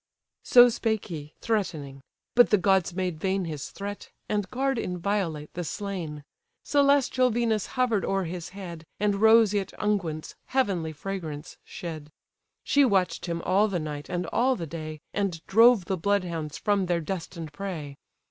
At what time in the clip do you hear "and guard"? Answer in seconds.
4.27-4.79